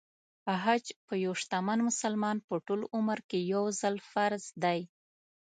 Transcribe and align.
حج 0.63 0.85
په 1.05 1.13
یو 1.25 1.33
شتمن 1.41 1.79
مسلمان 1.89 2.37
په 2.47 2.55
ټول 2.65 2.81
عمر 2.95 3.17
کې 3.29 3.39
يو 3.53 3.63
ځل 3.81 3.95
فرض 4.11 4.43
دی. 4.63 4.79